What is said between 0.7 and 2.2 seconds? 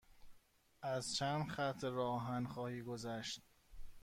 از چند خط راه